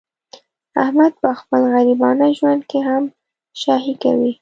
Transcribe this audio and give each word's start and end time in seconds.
احمد 0.83 1.11
په 1.21 1.29
خپل 1.39 1.61
غریبانه 1.73 2.25
ژوند 2.37 2.61
کې 2.69 2.79
هم 2.89 3.03
شاهي 3.61 3.93
کوي. 4.03 4.33